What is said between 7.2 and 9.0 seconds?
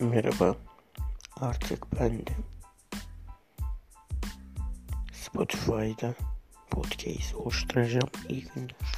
oluşturacağım. İyi günler.